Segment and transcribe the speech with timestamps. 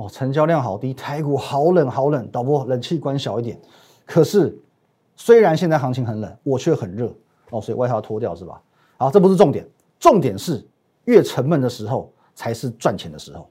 [0.00, 3.60] 哦，成交量好低，台股好冷好冷，导播冷气关小一点。
[4.06, 4.58] 可是
[5.14, 7.12] 虽然现在行情很冷，我却很热
[7.50, 8.58] 哦，所以外套脱掉是吧？
[8.96, 9.68] 好，这不是重点，
[9.98, 10.66] 重点是
[11.04, 13.46] 越沉闷的时候才是赚钱的时候。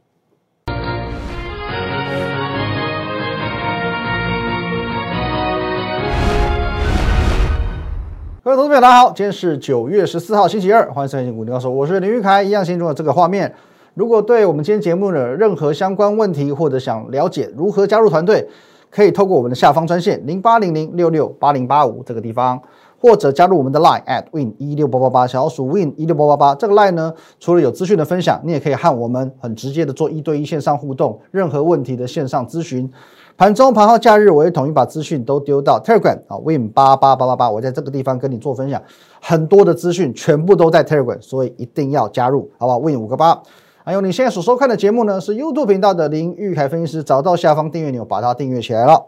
[8.44, 12.42] 各位投资朋友，大家好，今天是九月十四号，星期二，欢迎收看《股林高手》，我是林玉凯。
[12.42, 13.54] 一样心中的这个画面，
[13.94, 18.48] 如果对我们今天节目的任何相关问题，或者想了解如何加入团队，
[18.90, 22.62] 可以透过我们的下方专线零八零零六六八零八五这个地方，
[23.00, 32.90] 或者加入我们的 Line at win 一六八八八小鼠 win 一六八八八这个 Line 呢，除了有资讯的分享，你也可以和我们很直接的做一对一线上互动，任何问题的线上咨询。
[33.38, 38.82] 盘中、盘后、假日，我会统一把资讯都丢到 Telegram 啊，Win 八八八八八，我在这个地方跟你做分享，
[39.22, 43.42] 很多的资讯全部都在 Telegram，所以一定要加入，好不好？Win 五个八。
[43.90, 49.08] 还有你现在所收看的节目呢，是 YouTube 频道的林玉凯分析师，找到下方订阅钮，把它订阅起来了。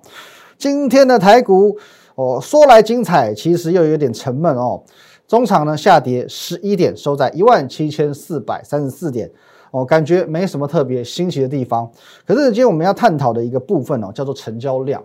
[0.58, 1.78] 今天的台股
[2.16, 4.82] 哦，说来精彩，其实又有点沉闷哦。
[5.28, 9.30] 中场呢下跌十一点，收在一万七千四百三十四点。
[9.70, 11.88] 哦，感觉没什么特别新奇的地方。
[12.26, 15.00] 可是今天我们要探讨的一个部分哦，叫做成交量。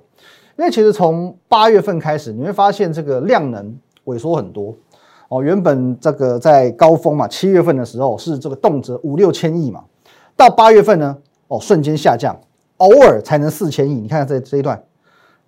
[0.58, 4.74] 因为其实从八月份开始，你会发现这个量能萎缩很多。
[5.28, 9.84] 哦，原本这个在高峰嘛，七月份的时候是这个动辄五六千亿嘛，
[10.36, 11.16] 到八月份呢，
[11.48, 12.38] 哦，瞬间下降，
[12.76, 13.94] 偶尔才能四千亿。
[13.94, 14.80] 你看这这一段，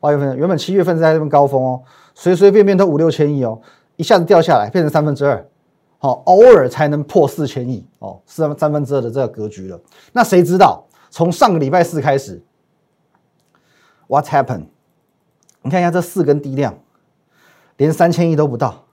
[0.00, 1.82] 八月份原本七月份在这边高峰哦，
[2.14, 3.60] 随随便便都五六千亿哦，
[3.96, 5.46] 一下子掉下来，变成三分之二。
[6.00, 9.80] 好，偶尔才能破四千亿哦，三三分之二的这个格局了。
[10.12, 12.42] 那谁知道从上个礼拜四开始
[14.08, 14.66] ，What's happened？
[15.62, 16.78] 你看一下这四根低量，
[17.76, 18.84] 连三千亿都不到。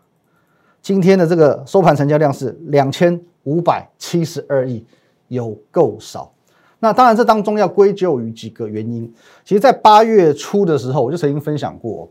[0.85, 4.85] 今天的这个收盘成交量是两千五百七十二亿，
[5.29, 6.31] 有够少。
[6.77, 9.11] 那当然，这当中要归咎于几个原因。
[9.43, 12.07] 其实，在八月初的时候，我就曾经分享过，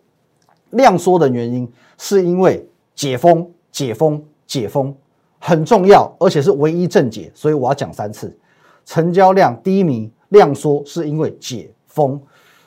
[0.70, 4.20] 量缩的原因是因为解封，解封。
[4.45, 4.92] 解封
[5.39, 8.36] 很重要，而且是唯一正解，所以我要讲三次。
[8.84, 12.20] 成交量低迷、量缩，是因为解封。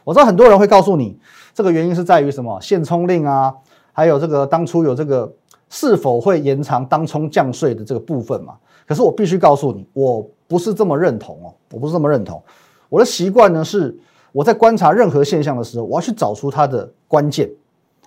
[0.05, 1.19] 我知道很多人会告诉你，
[1.53, 2.61] 这个原因是在于什么？
[2.61, 3.53] 限冲令啊，
[3.91, 5.31] 还有这个当初有这个
[5.69, 8.55] 是否会延长当冲降税的这个部分嘛？
[8.87, 12.41] 可是我必须告诉你，我不是这么认同哦，我不是这么认同。
[12.89, 13.97] 我的习惯呢是，
[14.31, 17.49] 我在观察任何现象的时候，我要去找出它的关键。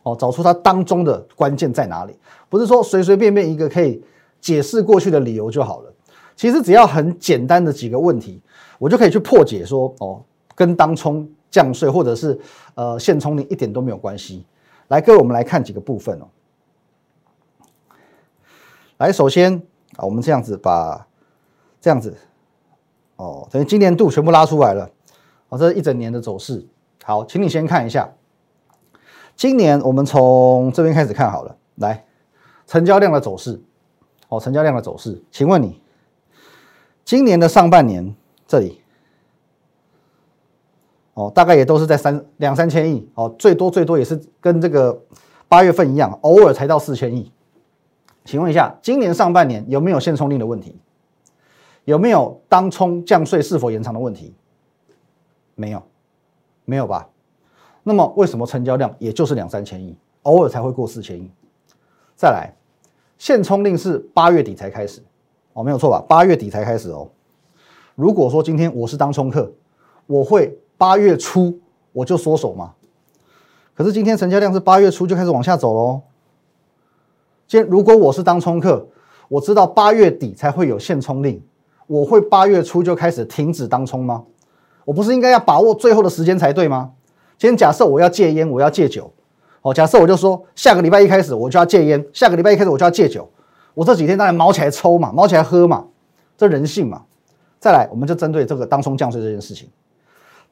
[0.03, 2.15] 哦，找出它当中的关键在哪里？
[2.49, 4.03] 不是说随随便便一个可以
[4.41, 5.93] 解释过去的理由就好了。
[6.35, 8.41] 其实只要很简单的几个问题，
[8.79, 10.23] 我就可以去破解说，哦，
[10.55, 12.41] 跟当冲降税或者是
[12.75, 14.47] 呃现冲你一点都没有关系。
[14.89, 16.25] 来，各位，我们来看几个部分哦。
[19.01, 19.55] 来，首先
[19.97, 21.07] 啊，我们这样子把
[21.81, 22.15] 这样子，
[23.17, 24.91] 哦，等于今年度全部拉出来了。
[25.49, 26.63] 哦，这是一整年的走势。
[27.03, 28.13] 好，请你先看一下。
[29.35, 32.05] 今年我们从这边开始看好了，来，
[32.67, 33.59] 成交量的走势，
[34.29, 35.81] 哦，成交量的走势，请问你，
[37.03, 38.15] 今年的上半年
[38.47, 38.83] 这里，
[41.15, 45.01] 哦，大概也都是在三两三千亿，哦，最多最多也是跟这个
[45.49, 47.33] 八月份一样，偶尔才到四千亿。
[48.31, 50.77] 请问一下，今年上半年有没有限冲令的问题？
[51.85, 54.33] 有没有当冲降税是否延长的问题？
[55.57, 55.83] 没有，
[56.65, 57.09] 没有吧？
[57.83, 61.29] 那么为什么成交量也就是两三千亿，偶尔才会过四千亿？
[62.15, 62.55] 再来，
[63.19, 65.03] 限冲令是八月底才开始，
[65.55, 66.01] 哦，没有错吧？
[66.09, 67.09] 八月底才开始哦。
[67.97, 69.51] 如果说今天我是当冲客，
[70.07, 71.59] 我会八月初
[71.93, 72.75] 我就缩手吗？
[73.75, 76.03] 可是今天成交量是八月初就开始往下走喽。
[77.51, 78.87] 今天如果我是当冲客，
[79.27, 81.43] 我知道八月底才会有限冲令，
[81.89, 84.23] 我会八月初就开始停止当冲吗？
[84.85, 86.93] 我不是应该要把握最后的时间才对吗？
[87.37, 89.13] 今天假设我要戒烟，我要戒酒，
[89.63, 93.29] 哦，假设我就说下个礼拜一开始我就要戒烟，下个礼拜一开始我就要戒酒，
[93.75, 95.87] 我这几天当然毛起来抽嘛，毛起来喝嘛，
[96.39, 97.03] 这人性嘛。
[97.59, 99.69] 再来，我们就针对这个当冲降税这件事情，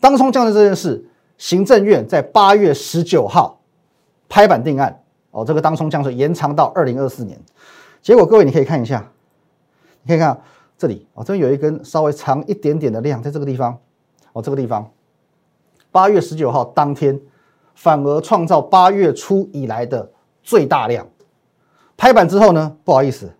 [0.00, 3.60] 当冲降税这件事，行政院在八月十九号
[4.28, 5.00] 拍板定案，
[5.38, 7.38] 哦，这个当冲降税延长到二零二四年，
[8.02, 9.08] 结果各位你可以看一下，
[10.02, 10.40] 你可以看
[10.76, 13.78] 这里，哦，这边有一根稍微长一点点的量，在这个地方，
[14.32, 14.90] 哦，这个地方。
[15.90, 17.20] 八月十九号当天，
[17.74, 20.10] 反而创造八月初以来的
[20.42, 21.06] 最大量。
[21.96, 23.32] 拍板之后呢，不好意思，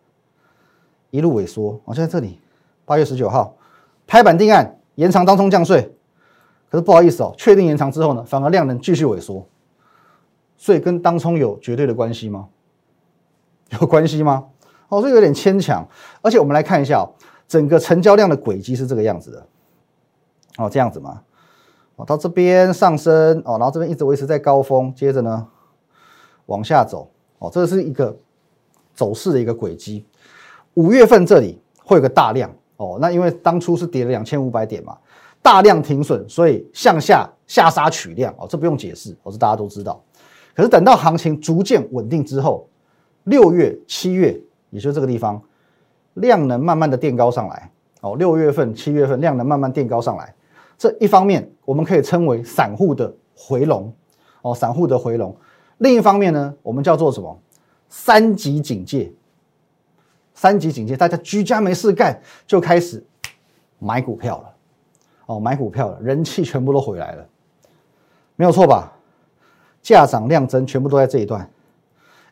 [1.11, 1.81] 一路萎缩。
[1.85, 2.41] 我就在这里，
[2.85, 3.57] 八月十九号
[4.07, 5.95] 拍板定案，延长当冲降税。
[6.71, 9.47] 可是不好意思哦，确定延长之后呢，反而量能继续萎缩。
[10.59, 12.49] 所以跟当冲有绝对的关系吗？
[13.81, 14.45] 有关系吗？
[14.89, 15.87] 哦，这有点牵强。
[16.21, 17.09] 而且我们来看一下哦，
[17.47, 19.47] 整个成交量的轨迹是这个样子的。
[20.57, 21.23] 哦，这样子嘛，
[21.95, 25.47] 哦，到这边上升，哦，然后这边一直维持在高峰，接着呢
[26.47, 27.09] 往下走，
[27.39, 28.17] 哦，这是一个
[28.93, 30.05] 走势的一个轨迹。
[30.75, 34.99] 五月份这里会有个大量，哦，那因为当初是跌了两千五百点嘛，
[35.41, 40.03] 大量停损，所以向下下杀取量，哦，这不用解释，哦，是大家都知道。
[40.59, 42.69] 可是等到行情逐渐稳定之后，
[43.23, 44.37] 六月、七月，
[44.71, 45.41] 也就是这个地方，
[46.15, 47.71] 量能慢慢的垫高上来。
[48.01, 50.35] 哦，六月份、七月份量能慢慢垫高上来，
[50.77, 53.95] 这一方面我们可以称为散户的回笼。
[54.43, 55.37] 哦，散户的回笼。
[55.77, 57.39] 另一方面呢，我们叫做什么？
[57.89, 59.13] 三级警戒。
[60.35, 63.01] 三级警戒，大家居家没事干，就开始
[63.79, 64.55] 买股票了。
[65.27, 67.25] 哦，买股票了，人气全部都回来了，
[68.35, 68.93] 没有错吧？
[69.95, 71.49] 价涨量增，全部都在这一段，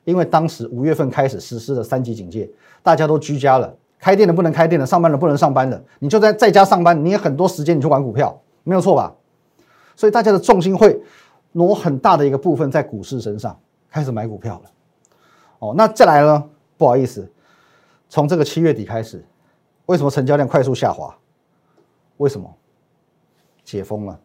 [0.05, 2.51] 因为当时五月份开始实施的三级警戒，
[2.83, 9.15] 大家都居家了，开店的不能开店了，上班的不能上班了，你就在在家上班，你也很多时间你去玩股票，没有错吧？
[9.95, 11.01] 所以大家的重心会
[11.53, 13.59] 挪很大的一个部分在股市身上，
[13.91, 14.71] 开始买股票了。
[15.59, 16.45] 哦，那再来呢？
[16.77, 17.27] 不好意思，
[18.11, 19.25] 从这个七月底开始，
[19.87, 21.17] 为什么成交量快速下滑？
[22.19, 22.55] 为什么？
[23.65, 24.21] 解封了，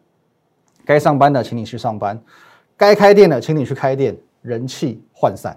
[0.84, 2.22] 该上班的请你去上班。
[2.82, 5.56] 该开店的，请你去开店，人气涣散。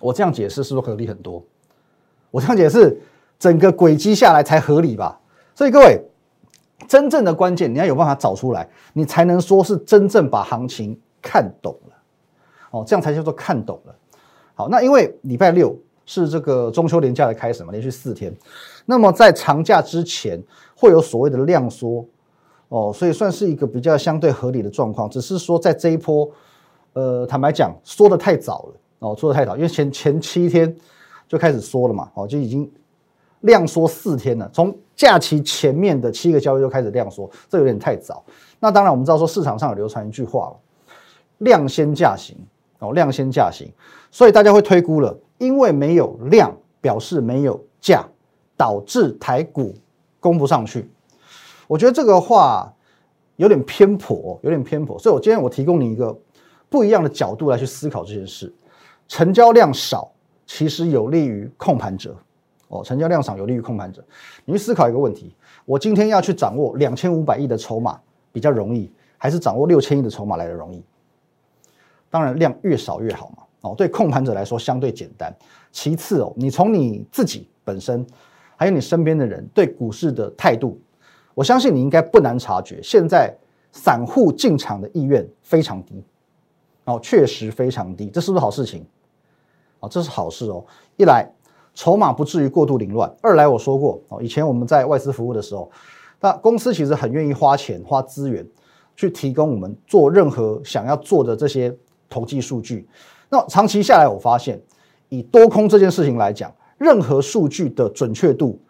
[0.00, 1.44] 我这样解释是不是合理很多？
[2.30, 2.96] 我这样解释，
[3.40, 5.18] 整个轨迹下来才合理吧？
[5.52, 6.00] 所以各位，
[6.86, 11.96] 真正的关键你要有办法找出来，你才能说是真正把行情看懂了。
[12.70, 13.94] 哦，这样才叫做看懂了。
[14.54, 15.76] 好，那因为礼拜六
[16.06, 18.32] 是这个中秋连假的开始嘛，连续四天，
[18.86, 20.40] 那么在长假之前
[20.76, 22.06] 会有所谓的量缩。
[22.72, 26.26] 哦，所以算是一个比较相对合理的状况，只是说在这一波，
[26.94, 30.74] 呃，坦白讲，缩的太早了哦，缩的太早，因为前前七天
[31.28, 32.70] 就开始缩了嘛，哦，就已经
[33.40, 38.24] 量缩四天了，从假期前面的七个交易就开始量缩，这有点太早。
[38.58, 40.56] 那当然，我们知道说市场上有流传一句话了，
[41.38, 42.34] 量先价行
[42.78, 43.70] 哦，量先价行，
[44.10, 48.02] 所以大家会推估了，因为没有量，表示没有价，
[48.56, 49.74] 导致台股
[50.18, 50.88] 攻不上去。
[51.72, 52.70] 我觉得这个话
[53.36, 56.14] 有点偏颇，有点偏颇，所以我今天我提供你一个
[56.68, 58.52] 不一样的角度来去思考这件事。
[59.08, 60.12] 成交量少
[60.44, 62.14] 其实有利于控盘者
[62.68, 64.04] 哦，成交量少有利于控盘者。
[64.44, 65.34] 你去思考一个问题：
[65.64, 67.98] 我今天要去掌握两千五百亿的筹码
[68.32, 70.84] 比较容易，还是掌握六千亿的筹码来的容易？
[72.10, 73.44] 当然量越少越好嘛。
[73.62, 75.34] 哦，对控盘者来说相对简单。
[75.70, 78.06] 其次哦，你从你自己本身，
[78.56, 80.78] 还有你身边的人对股市的态度。
[81.34, 83.34] 我相信你应该不难察觉，现在
[83.70, 86.04] 散户进场的意愿非常低，
[86.84, 88.84] 哦，确实非常低，这是不是好事情？
[89.80, 90.64] 哦，这是好事哦。
[90.96, 91.26] 一来
[91.74, 95.70] 筹码不至于过度凌乱，二来我说过哦，以前我们在外资服务的时候，
[96.20, 98.46] 那公司其实很愿意花钱花资源
[98.94, 101.74] 去提供我们做任何想要做的这些
[102.10, 102.86] 统计数据。
[103.30, 104.60] 那长期下来，我发现
[105.08, 108.60] 以多空这件事情来讲，任何数据的准确度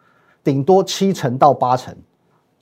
[0.44, 1.93] 顶多七成到八成。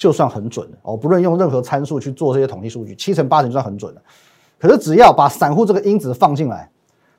[0.00, 4.00] 就算很准了哦，不论用任何参数去做这些统计数据，七成八成算很准了。
[4.58, 6.70] 可是只要把散户这个因子放进来，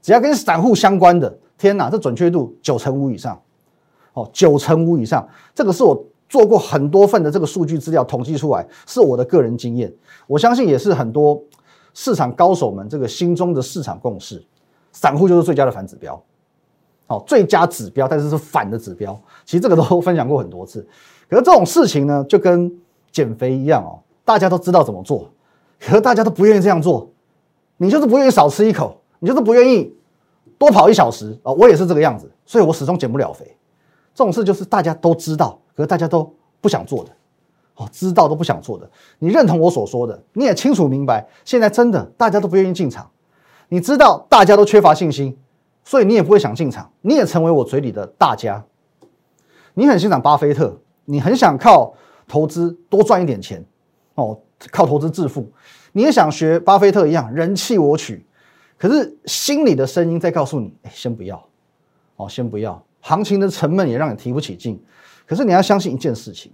[0.01, 3.39] 只要跟散户相关的，天哪，这准确度九成五以上
[4.13, 5.30] 哦，九成五以上。
[5.54, 9.94] 这个是我做过很多份的这个数据资料统计出来，是我的个人经验，
[10.25, 11.40] 我相信也是很多
[11.94, 14.44] 市场高手们这个心中的市场共识。
[14.92, 16.19] 散户就是最佳的反指标，
[17.06, 19.21] 好，最佳指标，但是是反的指标。
[19.45, 20.83] 其实这个都分享过很多次。
[21.31, 22.69] 可是这种事情呢，就跟
[23.09, 25.30] 减肥一样哦，大家都知道怎么做，
[25.80, 27.09] 可是大家都不愿意这样做。
[27.78, 29.95] 你就是不愿意少吃一口，你就是不愿意
[30.57, 31.54] 多跑一小时啊！
[31.54, 33.56] 我也是这个样子，所以我始终减不了肥。
[34.14, 37.11] 这种事就是大家都知道，可是大家都不想做的。
[37.78, 38.92] 哦，知道都不想做的。
[39.19, 43.09] 你认同我所说的，你也清楚明白，现在真的大家都不愿意进场。
[43.69, 45.38] 你知道大家都缺乏信心，
[45.85, 46.92] 所以你也不会想进场。
[47.00, 48.66] 你也成为我嘴里的大家。
[49.76, 50.81] 你很欣赏巴菲特。
[51.06, 51.94] 你很想靠
[52.28, 53.66] 投资多赚一点钱，
[54.16, 54.40] 哦，
[54.72, 55.52] 靠投资致富，
[55.92, 58.26] 你也想学巴菲特一样人气我取，
[58.78, 61.44] 可是心里的声音在告诉你，哎，先不要，
[62.16, 64.81] 哦，先不要，行情的沉闷也让你提不起劲。
[65.26, 66.52] 可是你要相信一件事情，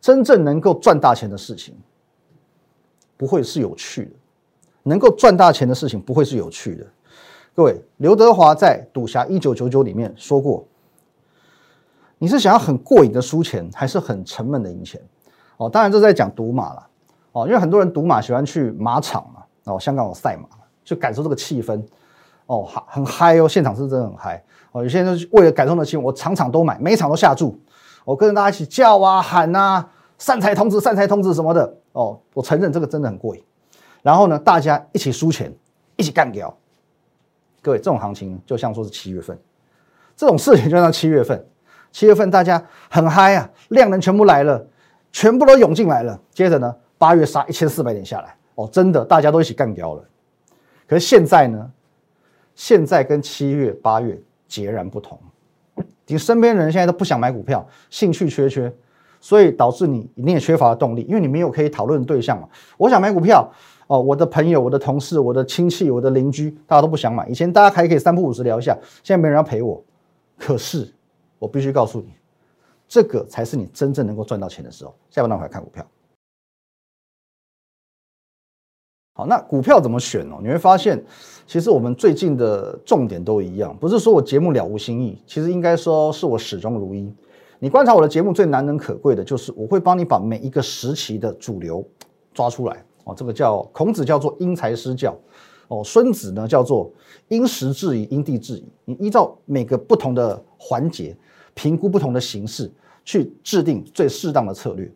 [0.00, 1.74] 真正能够赚大钱的事情，
[3.16, 4.10] 不会是有趣的，
[4.82, 6.86] 能够赚大钱的事情不会是有趣的。
[7.54, 10.66] 各位，刘德华在《赌侠一九九九》里面说过。
[12.18, 15.00] 你是想要很过瘾的输钱，还是很沉闷的赢钱？
[15.58, 16.86] 哦，当然这在讲赌马了。
[17.32, 19.42] 哦，因为很多人赌马喜欢去马场嘛。
[19.64, 20.48] 哦，香港有赛马，
[20.84, 21.82] 就感受这个气氛。
[22.46, 24.42] 哦，很很嗨哦，现场是真的很嗨。
[24.72, 27.58] 哦，有些人为了感受那气氛，我场场都买，每场都下注。
[28.04, 33.42] 我跟着大家一起叫啊喊啊，善财童子、善财童子什么的哦，我承认这个真的很过瘾。
[34.02, 35.52] 然后呢，大家一起输钱，
[35.96, 36.56] 一起干掉。
[37.60, 39.36] 各位，这种行情就像说是七月份，
[40.16, 41.44] 这种事情就像七月份，
[41.96, 44.62] 七月份大家很嗨啊，量能全部来了，
[45.12, 46.20] 全部都涌进来了。
[46.30, 50.04] 接着呢，八月杀一千四百点下来，哦，真的大家都一起干掉了。
[50.86, 51.70] 可是现在呢，
[52.54, 55.18] 现在跟七月、八月截然不同。
[56.06, 58.70] 你身边人现在都不想买股票，兴趣缺缺，
[59.18, 62.46] 所以导致你你也缺乏动力，因为你没有可以讨论的对象嘛。
[62.76, 63.50] 我想买股票。
[63.86, 67.26] 哦，我的朋友、我的同事、我的亲戚、我的邻居，大家都不想买。
[67.26, 69.82] 以前大家还可以三不五时聊一下，现在没人要陪我。
[70.36, 70.92] 可是
[71.38, 72.14] 我必须告诉你，
[72.88, 74.94] 这个才是你真正能够赚到钱的时候。
[75.10, 75.86] 下半段回来看股票。
[79.14, 80.40] 好，那股票怎么选哦？
[80.42, 81.02] 你会发现，
[81.46, 87.10] 其实我们最近的重点都一样，不是说我节目了无新意，其实应该说是我始终如一。
[87.58, 91.82] 你观察我的节目最难能可贵的就是，我会帮你把每一个时期的主流
[92.34, 92.84] 抓出来。
[93.04, 95.16] 哦，这个叫孔子叫做因材施教，
[95.68, 96.90] 哦，孙子呢叫做
[97.28, 98.68] 因时制宜、因地制宜。
[98.84, 101.16] 你依照每个不同的环节，
[101.54, 102.70] 评估不同的形式，
[103.04, 104.86] 去制定最适当的策略。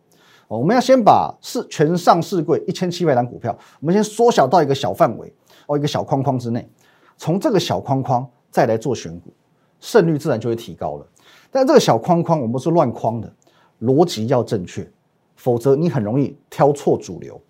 [0.48, 5.32] 哦，我们要先把市全上市柜一千七百档股票，我们先缩小到一个小范围，
[5.66, 6.68] 哦，一个小框框之内，
[7.16, 9.32] 从这个小框框再来做选股，
[9.78, 11.06] 胜率自然就会提高了。
[11.50, 13.32] 但这个小框框我们是乱框的，
[13.80, 14.88] 逻辑要正确，
[15.36, 17.40] 否则你很容易挑错主流。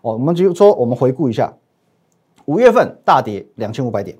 [0.00, 1.52] 哦，我们就说，我们回顾一下，
[2.46, 4.16] 五月份大跌两千五百点，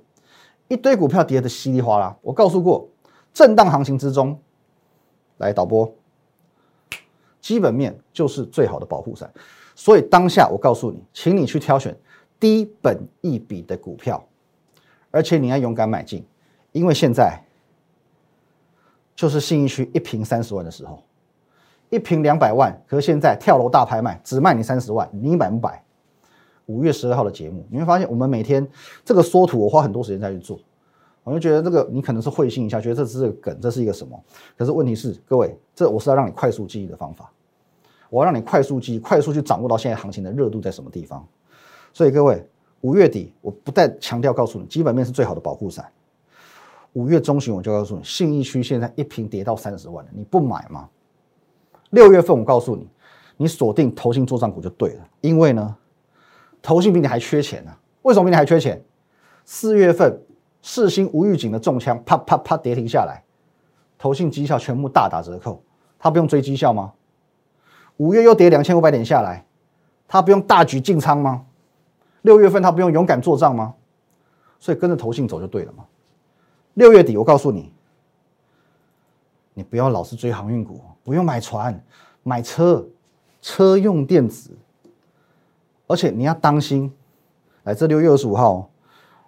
[0.68, 2.16] 一堆股票跌的稀里哗啦。
[2.22, 2.88] 我告诉过，
[3.32, 4.38] 震荡行情之中，
[5.38, 5.92] 来导播，
[7.40, 9.30] 基本面就是最好的保护伞。
[9.74, 11.96] 所以当下我告诉你，请你去挑选
[12.38, 14.24] 低本一笔的股票，
[15.10, 16.24] 而且你要勇敢买进，
[16.72, 17.42] 因为现在
[19.14, 21.02] 就是信义区一平三十万的时候。
[21.90, 25.84] 一瓶两百万，可现在跳楼大拍卖只卖你三十万，你买不买？
[26.66, 28.66] 五月十二号的节目，你会发现我们每天
[29.04, 30.58] 这个缩图，我花很多时间在去做，
[31.22, 34.18] 我就觉得这个你可能是会心一下，觉得这是个梗，这是一个什么？
[34.56, 37.30] 可是问题是，各位，这我是要让你快速记忆的方法，
[38.10, 41.26] 我要让你快速记忆，快速去掌握到现在行情的热度在什么地方。
[41.92, 42.46] 所以各位，
[42.80, 45.90] 五月底我不再强调告诉你，基本面是最好的保护伞。
[46.94, 50.88] 五月中旬我就告诉你，信义区现在一瓶跌到三十万了，你不买吗？
[51.90, 52.88] 六月份，我告诉你，
[53.36, 55.76] 你锁定投信做账股就对了，因为呢，
[56.64, 57.70] 投信比你还缺钱呢。
[58.02, 58.82] 为什么比你还缺钱？
[59.44, 60.18] 四月份，
[60.62, 63.22] 世新无预警的中枪，啪啪啪跌停下来，
[63.98, 65.62] 投信绩效全部大打折扣，
[65.98, 66.94] 他不用追绩效吗？
[67.98, 69.44] 五月又跌两千五百点下来，
[70.08, 71.44] 他不用大举进仓吗？
[72.22, 73.74] 六月份他不用勇敢做账吗？
[74.58, 75.84] 所以跟着投信走就对了嘛。
[76.72, 77.70] 六月底，我告诉你。
[79.52, 81.78] 你不要老是追航运股，不用买船，
[82.22, 82.84] 买车，
[83.42, 84.50] 车用电子，
[85.94, 86.92] 而且你要当心。
[87.62, 88.68] 来，这六月二十五号，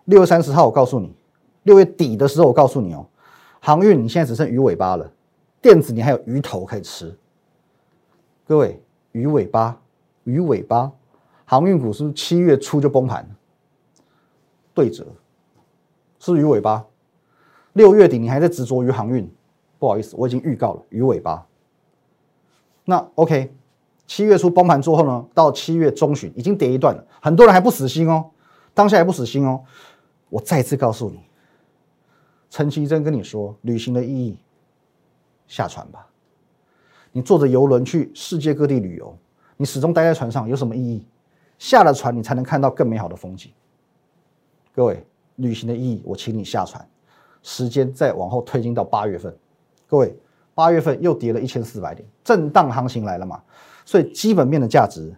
[0.06, 1.14] 六月三十号，我告诉你，
[1.62, 3.06] 六月底的时候，我告诉你哦，
[3.60, 5.08] 航运你现在只剩鱼尾巴了，
[5.62, 7.16] 电子你还有鱼头可以吃。
[8.44, 8.82] 各位，
[9.12, 9.80] 鱼尾巴，
[10.24, 10.90] 鱼尾巴，
[11.44, 13.24] 航运股是不是七月初就崩盘？
[14.74, 15.06] 对折，
[16.18, 16.84] 是鱼尾巴。
[17.74, 19.32] 六月底你还在执着于航运？
[19.78, 21.46] 不好意思，我已经预告了鱼尾巴。
[22.84, 23.54] 那 OK，
[24.06, 28.30] 七月初崩盘之后呢，到七月中旬已经跌一段了，很多人还不死心哦，
[28.72, 29.62] 当下还不死心哦。
[30.28, 31.20] 我再次告诉你，
[32.50, 34.38] 陈其贞跟你说，旅行的意义，
[35.46, 36.06] 下船吧。
[37.12, 39.16] 你坐着游轮去世界各地旅游，
[39.56, 41.06] 你始终待在船上有什么意义？
[41.58, 43.50] 下了船，你才能看到更美好的风景。
[44.74, 45.04] 各位，
[45.36, 46.86] 旅行的意义，我请你下船，
[47.42, 49.34] 时间再往后推进到八月份。
[49.86, 50.16] 各位，
[50.54, 53.42] 八月份又跌了一千四百点，震荡行情来了嘛？
[53.86, 55.14] 所以基本面的价值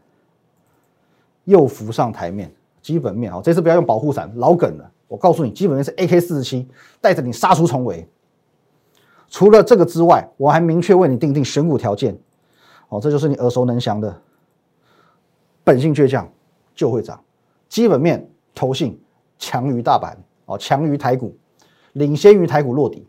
[1.42, 2.54] 又浮上台面。
[2.80, 4.90] 基本面啊，这次不要用保护伞，老梗了。
[5.08, 6.66] 我告诉你，基本面是 AK 四十七
[7.02, 8.08] 带着你杀出重围。
[9.28, 12.16] 除了这个之外，我还明确为你定定选股条件。
[12.88, 14.22] 哦，这就是你耳熟能详的
[15.64, 16.26] 本性倔强
[16.74, 17.22] 就会涨。
[17.68, 18.98] 基本面投信
[19.38, 21.36] 强于大盘哦，强于台股，
[21.92, 23.06] 领先于台股落底。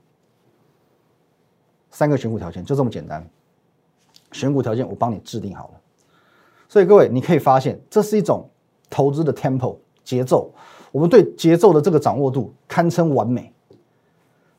[1.89, 3.25] 三个选股条件就这么简单，
[4.31, 5.81] 选股条件我帮你制定好了，
[6.67, 8.49] 所以各位你可以发现，这是一种
[8.89, 10.53] 投资的 tempo 节奏，
[10.91, 13.53] 我们对节奏的这个掌握度堪称完美。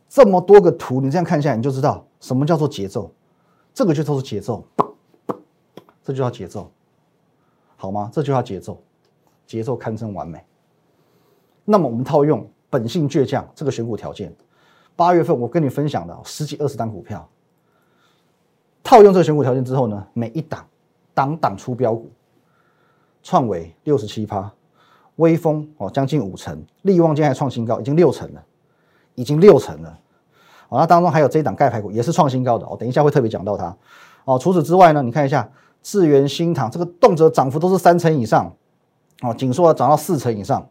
[0.09, 3.13] 这么多个图，你这样看下来，你就知道什么叫做节奏，
[3.73, 4.65] 这个就叫做节奏，
[6.03, 6.71] 这就叫节奏，
[7.77, 8.11] 好吗？
[8.13, 8.83] 这就叫节奏，
[9.47, 10.45] 节奏堪称完美。
[11.65, 14.35] 那么我们套用本性倔强这个选股条件。
[14.97, 17.27] 八月份我跟你分享的十几二十单股票，
[18.91, 20.67] 套用这个选股条件之后呢，每一档
[21.15, 22.11] 档档出标股，
[23.23, 24.53] 创维六十七趴，
[25.15, 28.45] 微风哦将近五成，利旺今天还创新高，已经六成了，
[29.15, 29.97] 已经六成了。
[30.71, 33.77] 哦，那当中还有这一档钙牌股也是创新高的哦，等一下会特别讲到它。
[34.25, 35.49] 哦，除此之外呢，你看一下
[35.85, 38.53] 智源新塘这个动辄涨幅都是三成以上，
[39.23, 40.69] 哦，紧缩涨到四成以上。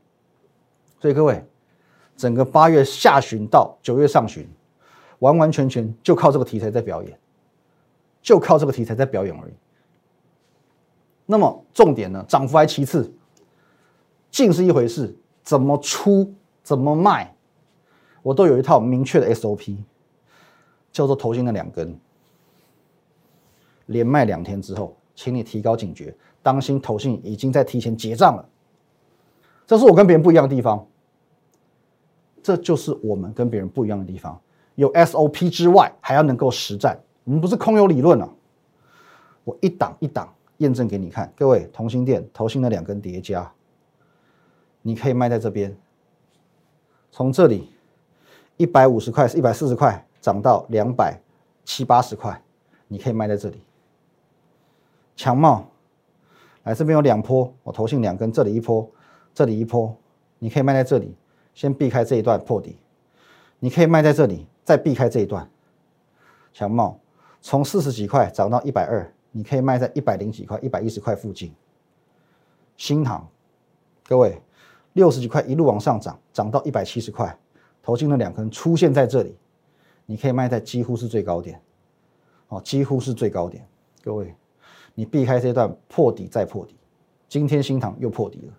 [1.00, 1.42] 所以各位，
[2.18, 4.46] 整个八月下旬到九月上旬，
[5.20, 7.18] 完完全全就靠这个题材在表演，
[8.22, 9.54] 就靠这个题材在表演而已。
[11.26, 13.14] 那么重点呢，涨幅还其次，
[14.32, 16.34] 进是一回事，怎么出
[16.64, 17.36] 怎么卖，
[18.24, 19.78] 我都有一套明确的 SOP，
[20.92, 21.98] 叫做头先的两根。
[23.86, 28.50] 连卖两天之后，请你提高警觉，当心投信已经在提前结账了。
[29.66, 30.88] 这是我跟别人不一样的地方，
[32.42, 34.40] 这就是我们跟别人不一样的地方。
[34.76, 37.00] 有 SOP 之外，还要能够实战。
[37.30, 38.28] 我们不是空有理论啊，
[39.44, 41.32] 我一档一档验证给你看。
[41.38, 43.52] 各位，同心店头信的两根叠加，
[44.82, 45.78] 你可以卖在这边。
[47.12, 47.70] 从这里
[48.58, 51.22] 一百五十块、一百四十块涨到两百
[51.64, 52.42] 七八十块，
[52.88, 53.62] 你可以卖在这里。
[55.16, 55.70] 强茂，
[56.64, 58.90] 来这边有两波，我头信两根，这里一波，
[59.36, 59.96] 这里一波，
[60.40, 61.16] 你可以卖在这里，
[61.54, 62.76] 先避开这一段破底，
[63.60, 65.48] 你可以卖在这里，再避开这一段。
[66.52, 67.00] 强茂
[67.41, 71.53] 从四十几块涨到一百二，你可以卖在一百零几块、一百一十块附近。
[72.75, 73.27] 新塘，
[74.08, 74.41] 各位
[74.93, 77.38] 六十几块一路往上涨，涨到一百七十块，
[77.81, 79.36] 投进了两根出现在这里，
[80.05, 81.62] 你可以卖在几乎是最高点，
[82.48, 83.67] 哦，几乎是最高点，
[84.03, 84.34] 各位。
[84.96, 86.75] 你避开这段破底再破底，
[87.29, 88.53] 今天新塘又破底了，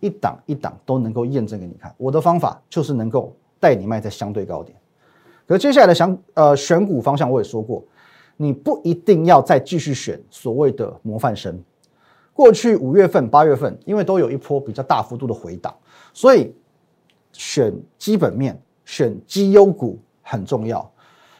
[0.00, 1.94] 一档一档都能够验证给你看。
[1.98, 4.74] 我的方法就是能够带你卖在相对高点。
[5.46, 7.82] 可接下来的想呃选股方向我也说过，
[8.36, 11.62] 你不一定要再继续选所谓的模范生。
[12.32, 15.74] 过去五月份、八月份，因为都有一波比较大幅度的回档，
[16.14, 16.54] 所以
[17.32, 20.90] 选基本面、选绩优股很重要。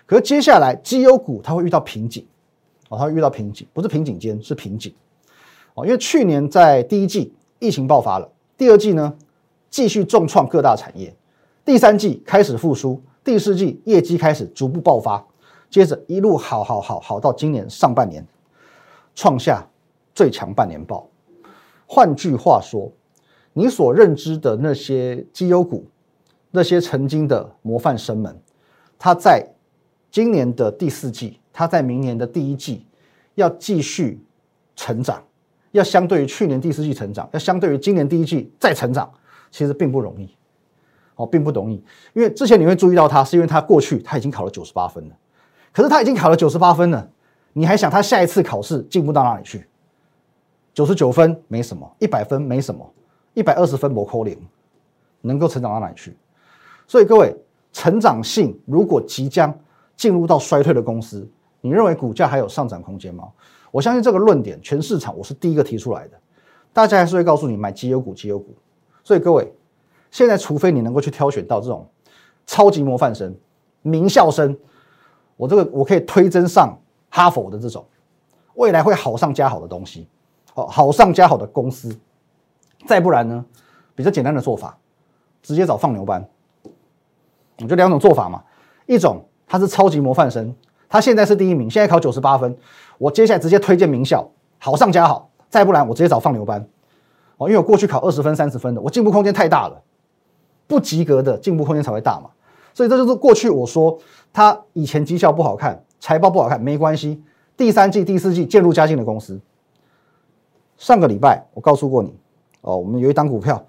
[0.05, 2.27] 可是接下来绩优股它会遇到瓶颈。
[2.91, 4.95] 哦，它会遇到瓶颈，不是瓶颈间，是瓶颈。
[5.73, 9.17] 哦，因为去年在第一季疫情爆发了，第二季呢
[9.71, 11.17] 继续重创各大产业，
[11.65, 15.25] 第三季开始复苏，第四季业绩开始逐步爆发，
[15.71, 18.27] 接着一路好好好好到今年上半年
[19.15, 19.67] 创下
[20.15, 21.09] 最强半年报。
[21.87, 22.91] 换句话说，
[23.53, 25.87] 你所认知的那些绩优股，
[26.51, 28.41] 那些曾经的模范生们，
[28.99, 29.47] 他在
[30.11, 31.39] 今年的第四季。
[31.55, 32.87] 他在明年的第一季
[33.35, 34.19] 要继续
[34.75, 35.23] 成长，
[35.73, 39.13] 要相对于去年第四季成长，要相对于今年第一季再成长，
[39.51, 40.35] 其实并不容易，
[41.23, 41.83] 哦，并不容易。
[42.13, 45.15] 因为之前你会注意到他，是因为他过去他已经考了九十八分了，
[45.73, 47.09] 可是他已经考了九十八分了，
[47.53, 49.67] 你还想他下一次考试进步到哪里去？
[50.75, 52.89] 九十九分没什么，一百分没什么，
[53.35, 54.39] 一百二十分摩扣零，
[55.21, 56.17] 能够成长到哪里去？
[56.87, 57.35] 所以各位，
[57.73, 59.55] 成长性如果即将
[59.97, 61.29] 进入到衰退的公司。
[61.65, 63.29] 你认为股价还有上涨空间吗？
[63.71, 66.19] 我相信这个论点，全市场我是第一个提出来的。
[66.73, 68.53] 大家还是会告诉你买绩优股，绩优股。
[69.05, 69.53] 所以各位，
[70.13, 71.89] 现在除非你能够去挑选到这种
[72.47, 73.35] 超级模范生、
[73.81, 74.57] 名校生，
[75.37, 76.79] 我这个我可以推甄上
[77.11, 77.85] 哈佛的这种，
[78.55, 80.07] 未来会好上加好的东西，
[80.55, 81.99] 哦，好上加好的公司。
[82.87, 83.45] 再不然呢，
[83.95, 84.77] 比较简单的做法，
[85.43, 86.29] 直接找放牛班。
[87.59, 88.43] 我就两种做法嘛，
[88.87, 90.55] 一种他是超级模范生。
[90.89, 92.55] 他现在是第一名，现在考九十八分。
[92.99, 95.31] 我接下来直接推荐名校，好上加好。
[95.49, 96.61] 再不然，我直接找放牛班。
[97.39, 99.83] 哦，因为我过去考二十分、三十分的，我进步空间太大了，
[100.67, 102.31] 不及格的进步空间才会大嘛。
[102.75, 103.99] 所以这就是过去我说
[104.33, 107.23] 他以前绩效不好看，财报不好看，没关系。
[107.57, 109.39] 第三季、第四季渐入佳境的公司。
[110.79, 112.15] 上个礼拜我告诉过你，
[112.63, 113.65] 哦，我们有一档股票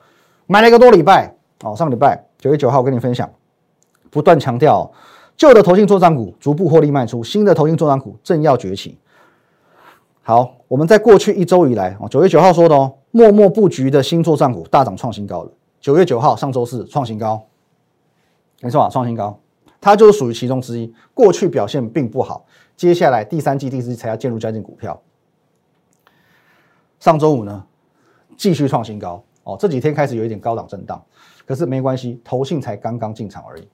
[0.47, 3.29] 买了一个多礼拜，哦，上个礼拜九月九号我跟你分享，
[4.09, 4.89] 不断强调。
[5.35, 8.97] 旧的投信做账股逐步获利卖出，新的投信做账股正要崛起。
[10.21, 15.51] 好，我们在过去一周以来，哦，九月九号说的哦，默默布局的新做账股大涨创新高了。
[15.83, 17.45] 九月九号上周四创新高，
[18.61, 19.37] 没错啊，创新高，
[19.81, 20.93] 它就是属于其中之一。
[21.13, 22.45] 过去表现并不好，
[22.77, 25.01] 接下来第三季、第四季才要进入加进股票。
[27.01, 27.65] 上周五呢，
[28.37, 31.03] 继续创新高哦，这几天开始有一点高档震荡，
[31.45, 33.67] 可是没关系，投信才刚刚进场而已。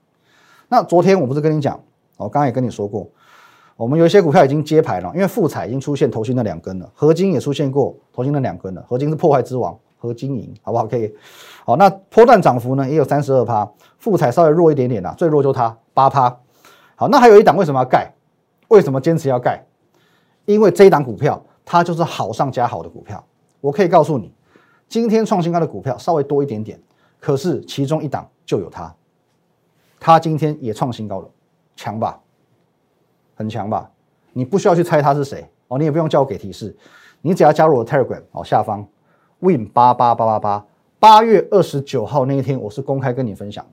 [0.68, 1.80] 那昨天我不是跟你讲，
[2.16, 3.08] 我刚刚也跟你说过，
[3.76, 10.86] 我们有一些股票已经接牌了，因为富彩已经出现头新的两根了，合金也出现过头新的两根了，合金是破坏之王，和金银，好不好？
[10.86, 11.14] 可以，
[11.64, 16.34] 好，那波段涨幅呢也有三十二趴，富彩稍微弱一点点啦，最弱就它八趴。
[16.96, 18.12] 好，那还有一档为什么要盖？
[18.68, 19.64] 为什么坚持要盖？
[20.46, 23.22] 因为这一档股票它就是好上加好的股票。
[23.60, 24.32] 我可以告诉你，
[24.88, 26.80] 今天创新高的股票稍微多一点点，
[27.20, 28.94] 可是其中一档就有它，
[30.00, 31.28] 它今天也创新高了，
[31.76, 32.18] 强吧？
[33.34, 33.90] 很强吧？
[34.32, 36.74] 你不需要去猜它是谁哦，你也不用叫我给提示，
[37.20, 38.86] 你只要加入我的 Telegram 哦，下方
[39.40, 40.66] Win 八八八八八，
[40.98, 43.70] 八月二十九号那一天我是公开跟你分享的。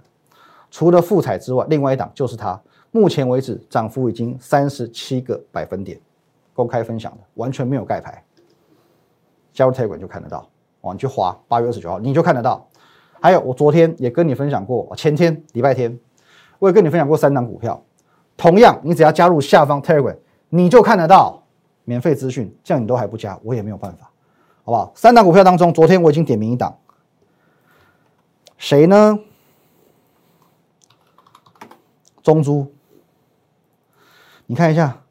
[0.72, 2.60] 除了富彩之外，另外一档就是它，
[2.92, 6.00] 目前为止涨幅已经三十七个百分点，
[6.54, 8.24] 公开分享的，完全没有盖牌。
[9.54, 10.48] 加入 Telegram 就看得到，
[10.82, 12.66] 哦，你去划八月二十九号你就看得到。
[13.20, 15.98] 还有我昨天也跟你分享过，前天礼拜天
[16.60, 17.84] 我也跟你分享过三档股票，
[18.38, 20.16] 同样你只要加入下方 Telegram，
[20.50, 21.44] 你就看得到
[21.84, 24.07] 免费资讯，这样你都还不加，我也没有办法，
[24.68, 24.92] 好不好？
[24.96, 26.78] 三档股票当中，昨天我已经点名一档，
[28.58, 29.18] 谁呢？
[32.22, 32.70] 中珠，
[34.46, 35.04] 你看一下，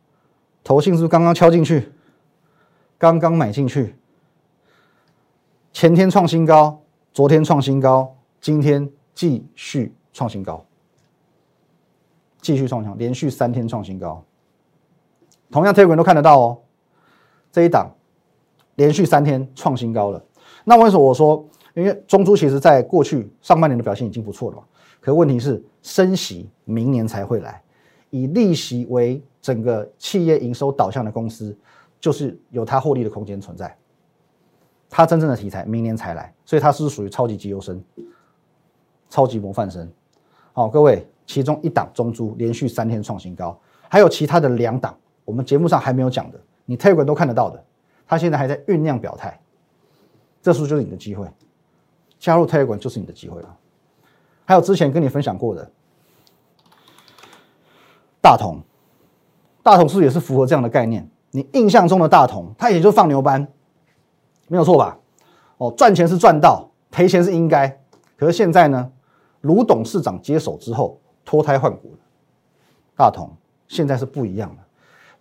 [0.62, 1.90] 投信是不是刚刚敲进去，
[2.98, 3.96] 刚刚买进去，
[5.72, 6.82] 前天创新高，
[7.14, 10.66] 昨天创新高，今天继续创新高，
[12.42, 14.22] 继续创新高，连续三天创新高。
[15.50, 16.58] 同样，推股人都看得到哦，
[17.50, 17.94] 这一档
[18.76, 20.22] 连续三天创新高了。
[20.64, 24.62] 那为什么我说，因为中珠其实在过去上半年的表现已经不错了嘛？
[25.00, 27.62] 可问题是，升息明年才会来，
[28.10, 31.56] 以利息为整个企业营收导向的公司，
[32.00, 33.76] 就是有它获利的空间存在。
[34.88, 37.82] 它真正的题材明年才来，所以它是属于超级绩优生、
[39.08, 39.88] 超级模范生。
[40.52, 43.56] 好，各位，其中一档中珠连续三天创新高，
[43.88, 47.62] 还有其他的两档，我们节目上还没有讲的，你推滚都看得到的，
[48.06, 49.40] 他现在还在酝酿表态，
[50.42, 51.26] 这时候就是你的机会，
[52.18, 53.56] 加入 Telegram 就是你的机会了。
[54.44, 55.70] 还有之前跟你分享过的
[58.20, 58.60] 大同，
[59.62, 61.08] 大同是不是也是符合这样的概念？
[61.32, 63.46] 你印象中的大同，它也就放牛班，
[64.48, 64.98] 没有错吧？
[65.58, 67.80] 哦，赚钱是赚到，赔钱是应该。
[68.16, 68.92] 可是现在呢，
[69.40, 71.98] 卢董事长接手之后脱胎换骨了，
[72.96, 73.30] 大同
[73.68, 74.65] 现在是不一样了，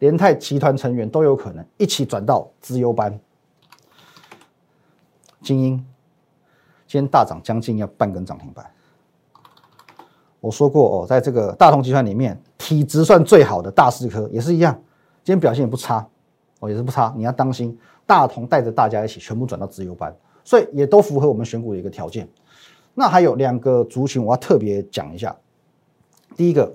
[0.06, 3.20] 联泰集团成员都有可能一起转到资优班。
[5.42, 5.84] 精英
[6.86, 8.64] 今天大涨将近要半根涨停板。
[10.40, 14.76] 我说过哦，在这个大同集团里面，体质算最好的大师科也是一样，
[15.24, 16.08] 今天表现也不差，
[16.60, 17.12] 哦也是不差。
[17.18, 22.30] 你要当心，大同带着大家一起全部转到自由班，所以也都符合我们选股的一个条件。
[22.94, 25.36] 那还有两个族群，我要特别讲一下。
[26.38, 26.72] 第一个，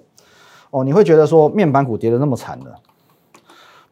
[0.70, 2.74] 哦，你会觉得说面板股跌的那么惨的，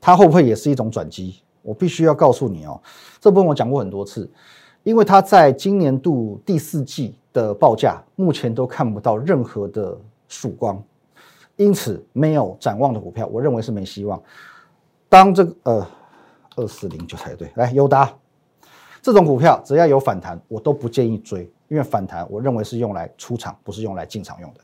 [0.01, 1.43] 它会不会也是一种转机？
[1.63, 2.81] 我必须要告诉你哦，
[3.21, 4.31] 这部分我讲过很多次，
[4.83, 7.19] 因为它在今年度第四季。
[7.31, 10.83] 的报价目前都看不到任何的曙光，
[11.55, 14.21] 因此没有展望的股票，我认为是没希望。
[15.09, 15.87] 当这个呃
[16.57, 18.13] 二四零九才对，来友达
[19.01, 24.61] 这种股票只要有反弹，我都不建议追，因为反弹我认为是用来出场，不是用来进场用的。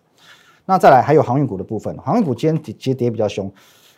[0.65, 3.53] 那再来还有航运股的部分，航运股今天跌其实跌比较凶，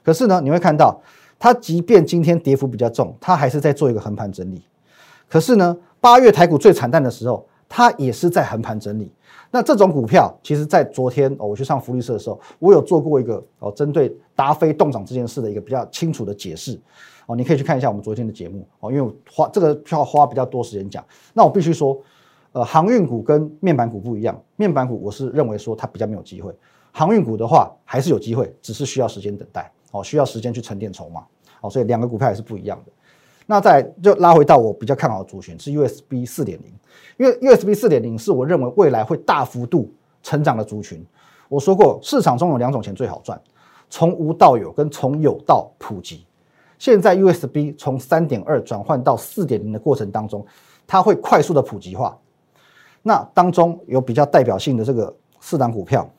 [0.05, 1.01] 可是呢你会看到
[1.39, 4.63] 它即便今天跌幅比较重，它还是在做一个横盘整理。
[5.29, 7.47] 可是呢八月台股最惨淡的时候。
[7.69, 9.11] 它也是在横盘整理。
[9.51, 16.81] 那这种股票，其实在昨天哦，我去上福利社的时候，我有做过一个哦，针对达飞动涨这件事的一个比较清楚的解释
[17.27, 21.05] 哦，你可以去看一下我们昨天的节目哦，因为我花这个需要花比较多时间讲。
[21.35, 22.01] 那我必须说，
[22.53, 26.55] 呃，航运股跟面板股不一样，面板股我是认为说它比较没有机会，
[26.93, 29.69] 航运股的话还是有机会，只是需要时间等待
[29.99, 31.25] 哦，需要时间去沉淀筹码
[31.61, 32.93] 哦，所以两个股票也是不一样的。
[33.47, 36.73] 那再就拉回到我比较看好的族群是 USB 四点零，
[37.17, 41.05] 因为 USB 四点零是我认为未来会大幅度成长的族群。
[41.49, 43.41] 我说过，市场中有两种钱最好赚，
[43.89, 46.27] 从无到有跟从有到普及。
[46.79, 50.45] 现在 USB 从三点二转换到四点零的过程当中，
[50.87, 52.19] 它会快速的普及化。
[53.03, 56.11] 那当中有比较代表性的这个四档股票，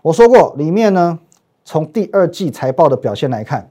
[0.00, 1.18] 我说过里面呢，
[1.64, 3.70] 从第二季财报的表现来看。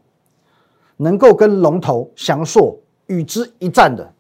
[0.97, 2.77] 能够跟龙头翔硕
[3.07, 4.13] 与之一战的，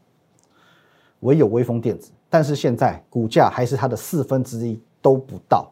[1.19, 5.71] 唯有微风电子，但是现在股价还是它的四分之一都不到。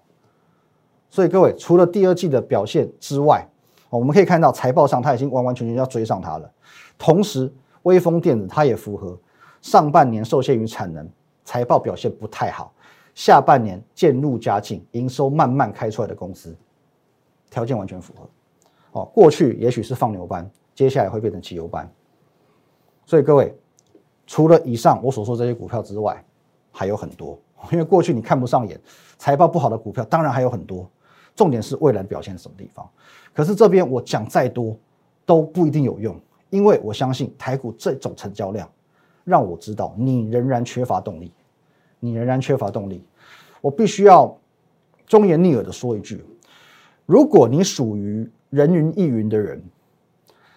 [1.10, 3.46] 所以各位，除了第二季的表现之外，
[3.90, 6.50] 我们可以看到财报上它已经完完全全要追上它了。
[7.00, 9.18] 同时，微风电子它也符合
[9.60, 11.10] 上半年受限于产能，
[11.44, 12.72] 财报表现不太好，
[13.16, 16.56] 下半年渐入佳境，营收慢慢开出来的公司，
[17.52, 18.28] 条件完全符合。
[18.94, 20.50] 哦，过去也许是放牛班。
[20.74, 21.88] 接下来会变成汽油班，
[23.06, 23.54] 所以各位，
[24.26, 26.24] 除了以上我所说这些股票之外，
[26.72, 27.38] 还有很多。
[27.72, 28.80] 因为过去你看不上眼，
[29.18, 30.90] 财报不好的股票当然还有很多。
[31.36, 32.90] 重点是未来表现是什么地方。
[33.34, 34.76] 可是这边我讲再多
[35.26, 38.68] 都不一定有用，因为我相信台股这种成交量，
[39.26, 41.32] 让我知道你仍然缺乏动力，
[42.00, 43.06] 你仍然缺乏动力。
[43.60, 44.36] 我必须要
[45.06, 46.26] 忠言逆耳的说一句：
[47.12, 49.62] 如果你属于人云亦云的人，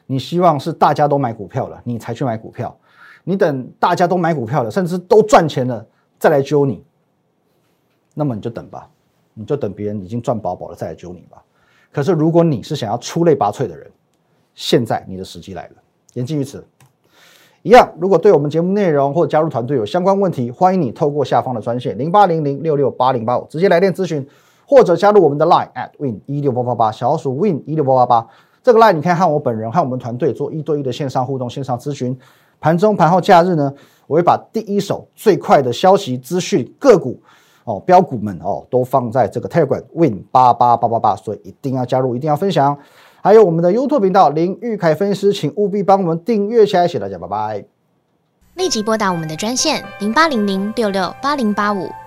[0.07, 2.79] 你希望是大家都买股票了，你才去买股票。
[3.25, 5.85] 你等大家都买股票了，甚至都赚钱了，
[6.17, 6.85] 再来揪你，
[8.15, 8.89] 那么你就等吧，
[9.35, 11.43] 你就等别人已经赚饱饱了再来揪你吧。
[11.91, 13.91] 可是如果你是想要出类拔萃的人，
[14.55, 15.73] 现在你的时机来了。
[16.13, 16.65] 言尽于此，
[17.63, 24.25] 一样，如果对我们节目内容或加入团队有相关问题，欢迎你透过下方的专线零八零零六六八零八五直接来电咨询，
[24.67, 28.27] 或者加入我们的 Line at win 一六八八八小鼠 win 一六八八八。
[28.63, 32.19] 这个 Line 你可以和我本人和我们团队做一对一的线上互动、线上咨询。
[32.61, 33.73] 盘中、盘后、假日呢，
[34.07, 37.21] 我会把第一手最快的消息资讯、个股
[37.65, 42.77] 哦、标股们哦，都放在这个 Telegram Win 八八八八八，所以一定要加入，一定要分享。
[43.23, 47.65] 还有我们的 YouTube 频道林玉凯分析师，请务必帮我们订阅起来，谢谢大家，拜拜。
[48.55, 51.89] 立即拨打我们的专线零八零零六六八零八五